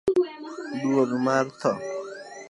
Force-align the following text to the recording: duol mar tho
duol 0.81 1.11
mar 1.25 1.45
tho 1.59 1.71